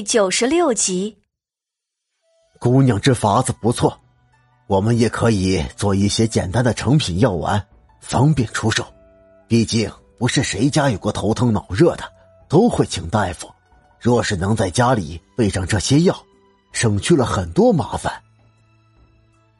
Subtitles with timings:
[0.00, 1.18] 第九十六集，
[2.58, 4.00] 姑娘这法子不错，
[4.66, 7.62] 我们也可以做一些简单的成品药丸，
[8.00, 8.82] 方便出售。
[9.46, 12.12] 毕竟不是谁家有过头疼脑热的
[12.48, 13.46] 都会请大夫。
[13.98, 16.18] 若是能在家里备上这些药，
[16.72, 18.10] 省去了很多麻烦。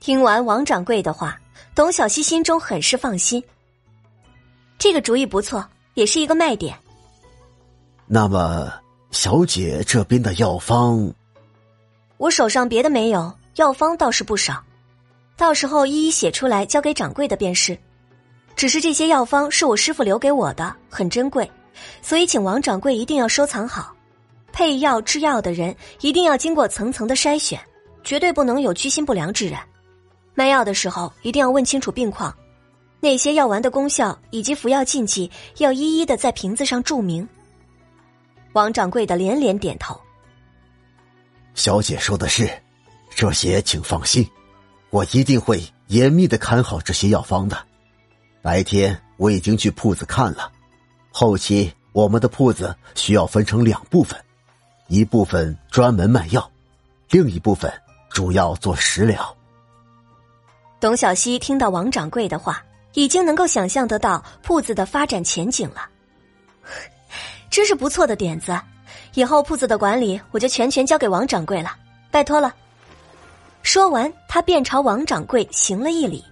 [0.00, 1.38] 听完王掌柜的话，
[1.74, 3.44] 董小希心中很是放心。
[4.78, 6.74] 这个主意不错，也是一个卖点。
[8.06, 8.72] 那么。
[9.10, 11.12] 小姐这边的药方，
[12.16, 14.62] 我手上别的没有，药方倒是不少，
[15.36, 17.76] 到时候一一写出来交给掌柜的便是。
[18.54, 21.50] 只是这些药方是我师傅留给我的，很珍贵，
[22.02, 23.92] 所以请王掌柜一定要收藏好。
[24.52, 27.60] 配药制药的人一定要经过层层的筛选，
[28.04, 29.58] 绝对不能有居心不良之人。
[30.34, 32.32] 卖药的时候一定要问清楚病况，
[33.00, 37.28] 那些药丸的功效以及服药禁忌要一一的在瓶子上注明。
[38.52, 40.00] 王掌柜的连连点头。
[41.54, 42.50] 小姐说的是，
[43.14, 44.28] 这些请放心，
[44.90, 47.56] 我一定会严密的看好这些药方的。
[48.42, 50.50] 白天我已经去铺子看了，
[51.10, 54.18] 后期我们的铺子需要分成两部分，
[54.88, 56.50] 一部分专门卖药，
[57.10, 57.70] 另一部分
[58.08, 59.36] 主要做食疗。
[60.80, 62.64] 董小希听到王掌柜的话，
[62.94, 65.88] 已经能够想象得到铺子的发展前景了。
[67.50, 68.58] 真是不错的点子，
[69.14, 71.76] 以后铺子的管理我就全权交给王掌柜了，
[72.10, 72.54] 拜托了。
[73.62, 76.24] 说完，他便朝王掌柜行了一礼。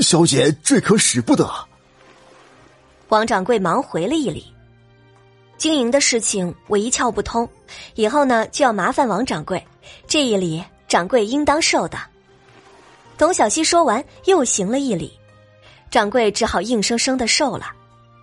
[0.00, 1.48] 小姐，这可使不得。
[3.08, 4.52] 王掌柜忙回了一礼。
[5.56, 7.48] 经营的事情我一窍不通，
[7.94, 9.64] 以后呢就要麻烦王掌柜，
[10.06, 11.98] 这一礼掌柜应当受的。
[13.16, 15.12] 董小希说完，又行了一礼，
[15.90, 17.72] 掌柜只好硬生生的受了。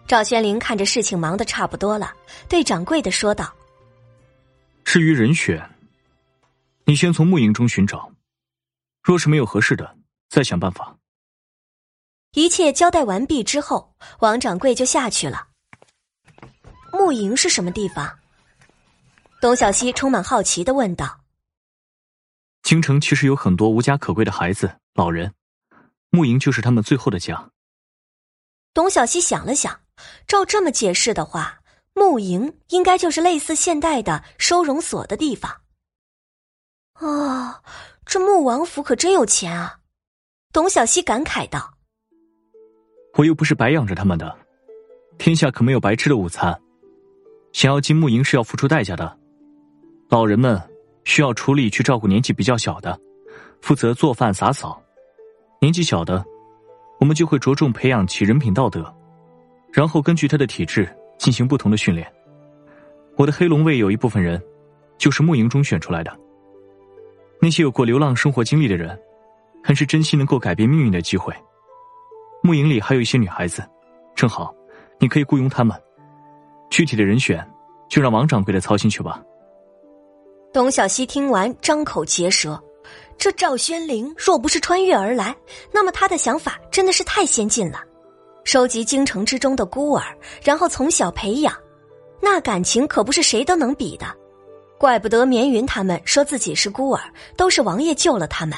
[0.08, 2.14] 赵宣灵看着事情忙得差不多了，
[2.48, 3.52] 对掌柜的说道
[4.86, 5.67] ：“至于人选，
[6.86, 8.11] 你先从木营中寻找，
[9.02, 9.98] 若是没有合适的，
[10.30, 10.95] 再想办法。”
[12.33, 15.48] 一切交代完毕之后，王掌柜就下去了。
[16.92, 18.20] 木营是什么地方？
[19.42, 21.21] 董小希充满好奇的问道。
[22.61, 25.33] 京城其实有很多无家可归的孩子、老人，
[26.10, 27.52] 木营就是他们最后的家。
[28.73, 29.80] 董小希想了想。
[30.27, 31.60] 照这么解释的话，
[31.93, 35.61] 木营应该就是类似现代的收容所的地方。
[36.99, 37.61] 哦，
[38.05, 39.80] 这穆王府可真有钱啊！
[40.54, 41.73] 董小希感慨道
[43.17, 44.33] ：“我又不是白养着他们的，
[45.17, 46.58] 天下可没有白吃的午餐。
[47.52, 49.17] 想要进木营是要付出代价的。
[50.10, 50.61] 老人们
[51.04, 52.98] 需要出力去照顾年纪比较小的，
[53.61, 54.82] 负责做饭洒扫；
[55.60, 56.23] 年纪小的，
[56.99, 58.94] 我们就会着重培养其人品道德。”
[59.75, 60.87] 然后根据他的体质
[61.17, 62.09] 进行不同的训练。
[63.17, 64.41] 我的黑龙卫有一部分人，
[64.97, 66.17] 就是牧营中选出来的。
[67.41, 68.97] 那些有过流浪生活经历的人，
[69.61, 71.33] 很是珍惜能够改变命运的机会。
[72.41, 73.61] 牧营里还有一些女孩子，
[74.15, 74.55] 正好
[74.97, 75.77] 你可以雇佣他们。
[76.69, 77.45] 具体的人选，
[77.89, 79.21] 就让王掌柜的操心去吧。
[80.53, 82.58] 董小希听完，张口结舌。
[83.17, 85.35] 这赵宣灵若不是穿越而来，
[85.73, 87.83] 那么他的想法真的是太先进了。
[88.45, 91.54] 收集京城之中的孤儿，然后从小培养，
[92.22, 94.06] 那感情可不是谁都能比的。
[94.78, 97.02] 怪不得绵云他们说自己是孤儿，
[97.36, 98.56] 都是王爷救了他们。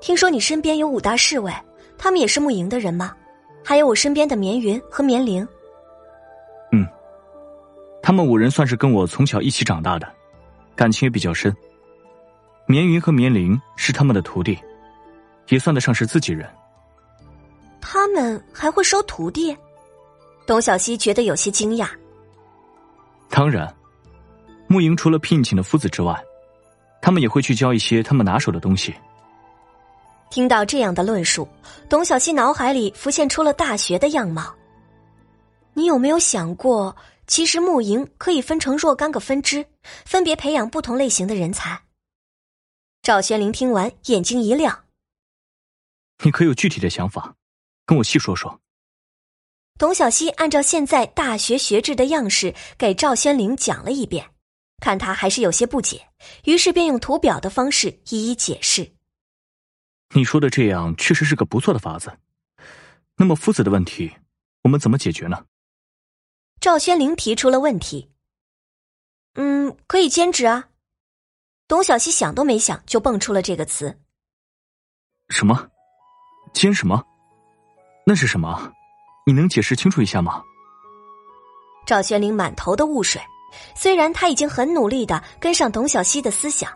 [0.00, 1.52] 听说你身边有五大侍卫，
[1.98, 3.12] 他们也是沐营的人吗？
[3.64, 5.46] 还有我身边的绵云和绵灵。
[6.70, 6.86] 嗯，
[8.00, 10.06] 他们五人算是跟我从小一起长大的，
[10.76, 11.54] 感情也比较深。
[12.64, 14.56] 绵云和绵灵是他们的徒弟，
[15.48, 16.48] 也算得上是自己人。
[17.88, 19.56] 他们还会收徒弟，
[20.44, 21.88] 董小希觉得有些惊讶。
[23.30, 23.72] 当然，
[24.68, 26.20] 沐莹除了聘请的夫子之外，
[27.00, 28.92] 他们也会去教一些他们拿手的东西。
[30.30, 31.48] 听到这样的论述，
[31.88, 34.52] 董小希脑海里浮现出了大学的样貌。
[35.72, 36.94] 你有没有想过，
[37.28, 39.64] 其实沐莹可以分成若干个分支，
[40.04, 41.80] 分别培养不同类型的人才？
[43.00, 44.76] 赵玄灵听完，眼睛一亮
[46.24, 47.32] ：“你可有具体的想法？”
[47.86, 48.60] 跟我细说说。
[49.78, 54.30] 董小希按照现在大学学制的样式给赵宣灵讲了一遍，
[54.80, 56.08] 看他还是有些不解，
[56.44, 58.94] 于是便用图表的方式一一解释。
[60.14, 62.18] 你说的这样确实是个不错的法子。
[63.16, 64.12] 那么夫子的问题，
[64.62, 65.44] 我们怎么解决呢？
[66.60, 68.10] 赵宣灵提出了问题。
[69.34, 70.70] 嗯，可以兼职啊。
[71.68, 74.00] 董小希想都没想就蹦出了这个词。
[75.28, 75.70] 什么？
[76.54, 77.04] 兼什么？
[78.08, 78.72] 那是什么？
[79.26, 80.40] 你能解释清楚一下吗？
[81.84, 83.20] 赵玄灵满头的雾水，
[83.74, 86.70] 虽然他已经很努力的跟上董小希的思想，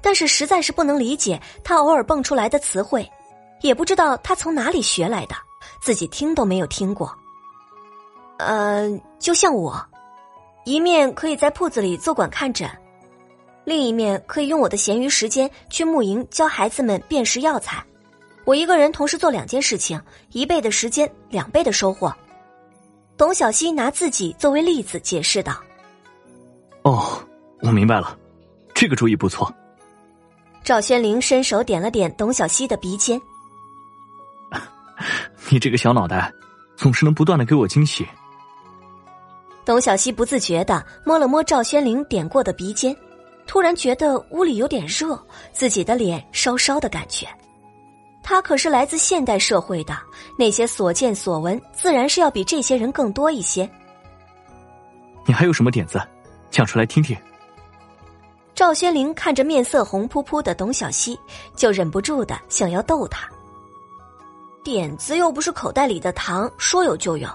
[0.00, 3.08] 但是实在是不能理解他偶尔蹦出来的词汇，
[3.60, 5.36] 也不知道他从哪里学来的，
[5.80, 7.16] 自己听都没有听过。
[8.38, 8.90] 呃，
[9.20, 9.80] 就像我，
[10.64, 12.68] 一面可以在铺子里坐馆看诊，
[13.64, 17.84] 另一面可以用我的闲余时间去牧营教孩子们辨识药材。
[18.44, 20.00] 我一个人同时做两件事情，
[20.30, 22.12] 一倍的时间，两倍的收获。
[23.16, 25.62] 董小希拿自己作为例子解释道
[26.82, 27.22] ：“哦，
[27.60, 28.18] 我明白了，
[28.74, 29.52] 这个主意不错。”
[30.64, 33.20] 赵轩灵伸手点了点董小希的鼻尖
[35.50, 36.32] ：“你这个小脑袋，
[36.76, 38.06] 总是能不断的给我惊喜。”
[39.64, 42.96] 董小希不自觉的摸了摸赵轩灵点过的鼻尖，
[43.46, 45.16] 突然觉得屋里有点热，
[45.52, 47.28] 自己的脸烧烧的感觉。
[48.22, 49.98] 他可是来自现代社会的，
[50.38, 53.68] 那些所见所闻，自然是要比这些人更多一些。
[55.26, 56.00] 你还有什么点子，
[56.50, 57.16] 讲出来听听。
[58.54, 61.18] 赵轩灵看着面色红扑扑的董小希，
[61.56, 63.28] 就忍不住的想要逗他。
[64.62, 67.28] 点子又不是口袋里的糖，说有就有，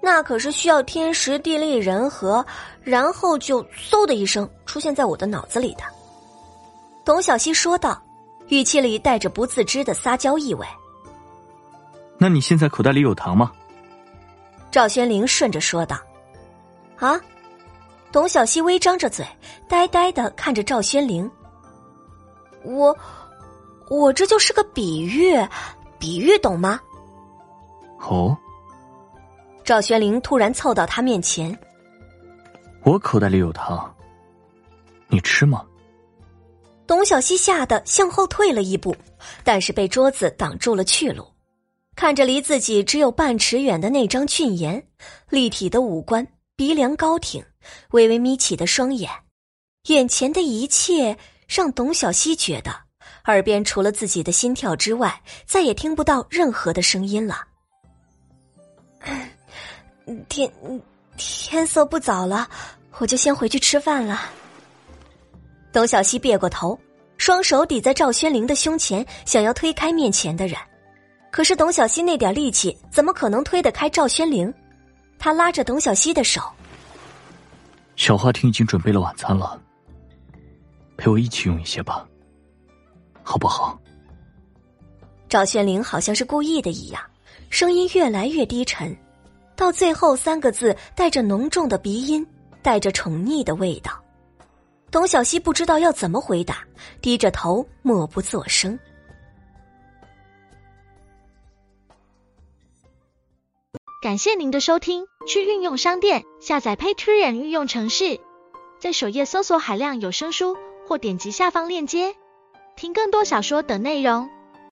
[0.00, 2.44] 那可是需要天时地利人和，
[2.82, 5.84] 然后就嗖的一声出现在我的脑子里的。
[7.04, 8.02] 董小希说道。
[8.48, 10.66] 语气里带着不自知的撒娇意味。
[12.18, 13.52] 那你现在口袋里有糖吗？
[14.70, 15.96] 赵宣灵顺着说道。
[16.98, 17.20] 啊！
[18.10, 19.24] 董小希微张着嘴，
[19.68, 21.30] 呆呆的看着赵宣灵。
[22.64, 22.96] 我，
[23.88, 25.36] 我这就是个比喻，
[25.98, 26.80] 比喻懂吗？
[28.00, 28.36] 哦。
[29.62, 31.56] 赵宣灵突然凑到他面前。
[32.82, 33.94] 我口袋里有糖，
[35.08, 35.62] 你吃吗？
[36.88, 38.96] 董小希吓得向后退了一步，
[39.44, 41.24] 但是被桌子挡住了去路。
[41.94, 44.82] 看着离自己只有半尺远的那张俊颜，
[45.28, 46.26] 立体的五官，
[46.56, 47.44] 鼻梁高挺，
[47.90, 49.10] 微微眯起的双眼，
[49.88, 51.14] 眼前的一切
[51.46, 52.74] 让董小希觉得
[53.26, 57.44] 耳边除了自己的心跳之外，再也听不到任何的声音了。
[60.30, 60.50] 天，
[61.18, 62.48] 天色不早了，
[62.96, 64.30] 我就先回去吃饭了。
[65.72, 66.78] 董小希别过头，
[67.18, 70.58] 双手抵在赵宣灵的胸前，想要推开面前的人。
[71.30, 74.52] 可是董小希那点力气，怎么可能推得开赵宣灵？
[75.18, 76.40] 他拉着董小希的手
[77.96, 79.60] ：“小花厅已经准备了晚餐了，
[80.96, 82.06] 陪我一起用一些吧，
[83.22, 83.78] 好不好？”
[85.28, 87.02] 赵轩灵好像是故意的一样，
[87.50, 88.96] 声音越来越低沉，
[89.54, 92.26] 到最后三个字带着浓重的鼻音，
[92.62, 93.92] 带着宠溺的味道。
[94.90, 96.66] 董小希不知道要怎么回答，
[97.00, 98.78] 低着头默不作声。
[104.00, 108.20] 感谢您的收听，去运用商店下载 Patreon 运用城市，
[108.78, 110.56] 在首页搜索海量有声书，
[110.86, 112.14] 或点击下方链接
[112.76, 114.30] 听更多小说等内容。